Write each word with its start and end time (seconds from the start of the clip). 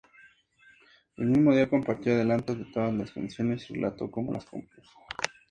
El 1.17 1.27
mismo 1.27 1.53
día 1.53 1.69
compartió 1.69 2.13
adelantos 2.15 2.57
de 2.57 2.65
todas 2.65 2.91
las 2.91 3.11
canciones 3.11 3.69
y 3.69 3.75
relató 3.75 4.09
cómo 4.09 4.33
las 4.33 4.45
compuso. 4.45 4.93